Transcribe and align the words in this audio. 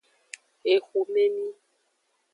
Ehumemi. 0.73 1.47